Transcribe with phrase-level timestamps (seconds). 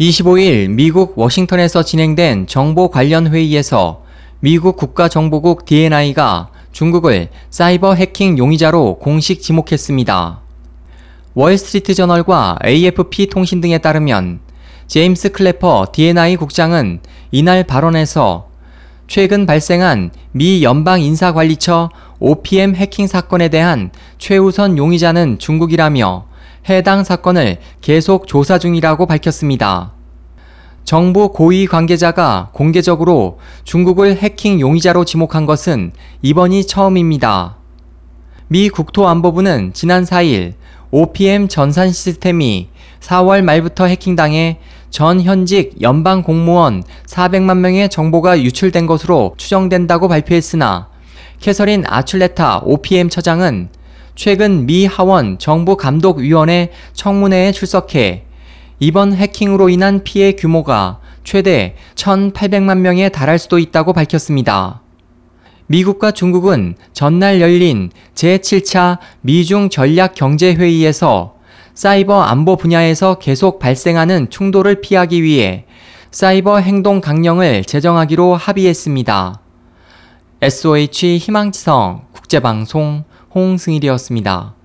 [0.00, 4.04] 25일 미국 워싱턴에서 진행된 정보 관련 회의에서
[4.38, 10.40] 미국 국가정보국 DNI가 중국을 사이버 해킹 용의자로 공식 지목했습니다.
[11.34, 14.38] 월스트리트 저널과 AFP 통신 등에 따르면
[14.86, 17.00] 제임스 클래퍼 DNI 국장은
[17.32, 18.46] 이날 발언에서
[19.08, 21.90] 최근 발생한 미 연방 인사관리처
[22.20, 26.27] OPM 해킹 사건에 대한 최우선 용의자는 중국이라며
[26.68, 29.92] 해당 사건을 계속 조사 중이라고 밝혔습니다.
[30.84, 37.56] 정부 고위 관계자가 공개적으로 중국을 해킹 용의자로 지목한 것은 이번이 처음입니다.
[38.48, 40.54] 미 국토안보부는 지난 4일
[40.90, 42.68] OPM 전산 시스템이
[43.00, 44.58] 4월 말부터 해킹당해
[44.90, 50.88] 전 현직 연방 공무원 400만 명의 정보가 유출된 것으로 추정된다고 발표했으나
[51.40, 53.68] 캐서린 아출레타 OPM 처장은
[54.18, 58.24] 최근 미 하원 정부감독위원회 청문회에 출석해
[58.80, 64.82] 이번 해킹으로 인한 피해 규모가 최대 1,800만 명에 달할 수도 있다고 밝혔습니다.
[65.68, 71.36] 미국과 중국은 전날 열린 제7차 미중 전략 경제회의에서
[71.74, 75.64] 사이버 안보 분야에서 계속 발생하는 충돌을 피하기 위해
[76.10, 79.40] 사이버 행동 강령을 제정하기로 합의했습니다.
[80.42, 83.04] SOH 희망지성 국제방송
[83.38, 84.57] 홍승일이었습니다.